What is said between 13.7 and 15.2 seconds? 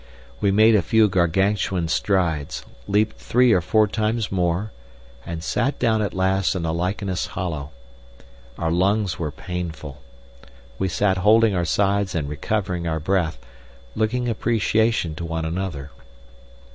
looking appreciation